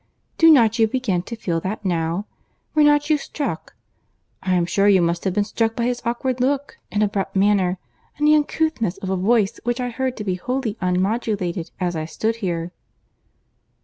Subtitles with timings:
[0.39, 2.25] Do not you begin to feel that now?
[2.73, 3.75] Were not you struck?
[4.41, 7.77] I am sure you must have been struck by his awkward look and abrupt manner,
[8.17, 12.05] and the uncouthness of a voice which I heard to be wholly unmodulated as I
[12.05, 12.71] stood here."